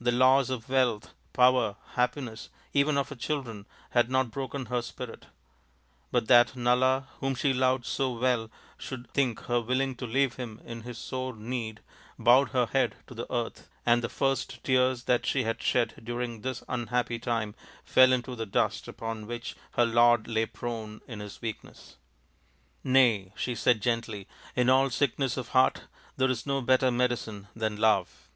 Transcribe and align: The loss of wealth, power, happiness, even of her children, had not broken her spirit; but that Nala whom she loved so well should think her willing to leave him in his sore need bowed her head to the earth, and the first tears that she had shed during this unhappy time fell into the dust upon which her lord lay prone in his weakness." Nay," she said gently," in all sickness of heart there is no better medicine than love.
The 0.00 0.10
loss 0.10 0.50
of 0.50 0.68
wealth, 0.68 1.14
power, 1.32 1.76
happiness, 1.94 2.48
even 2.72 2.98
of 2.98 3.08
her 3.10 3.14
children, 3.14 3.66
had 3.90 4.10
not 4.10 4.32
broken 4.32 4.66
her 4.66 4.82
spirit; 4.82 5.26
but 6.10 6.26
that 6.26 6.56
Nala 6.56 7.06
whom 7.20 7.36
she 7.36 7.52
loved 7.52 7.86
so 7.86 8.10
well 8.18 8.50
should 8.78 9.08
think 9.12 9.42
her 9.42 9.60
willing 9.60 9.94
to 9.94 10.08
leave 10.08 10.34
him 10.34 10.60
in 10.64 10.80
his 10.82 10.98
sore 10.98 11.36
need 11.36 11.82
bowed 12.18 12.48
her 12.48 12.66
head 12.66 12.96
to 13.06 13.14
the 13.14 13.32
earth, 13.32 13.68
and 13.86 14.02
the 14.02 14.08
first 14.08 14.64
tears 14.64 15.04
that 15.04 15.24
she 15.24 15.44
had 15.44 15.62
shed 15.62 15.94
during 16.02 16.40
this 16.40 16.64
unhappy 16.68 17.20
time 17.20 17.54
fell 17.84 18.12
into 18.12 18.34
the 18.34 18.46
dust 18.46 18.88
upon 18.88 19.28
which 19.28 19.54
her 19.74 19.86
lord 19.86 20.26
lay 20.26 20.46
prone 20.46 21.00
in 21.06 21.20
his 21.20 21.40
weakness." 21.40 21.94
Nay," 22.82 23.32
she 23.36 23.54
said 23.54 23.80
gently," 23.80 24.26
in 24.56 24.68
all 24.68 24.90
sickness 24.90 25.36
of 25.36 25.50
heart 25.50 25.82
there 26.16 26.28
is 26.28 26.44
no 26.44 26.60
better 26.60 26.90
medicine 26.90 27.46
than 27.54 27.76
love. 27.76 28.26